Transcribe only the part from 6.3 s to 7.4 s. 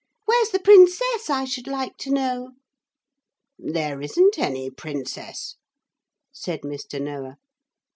said Mr. Noah.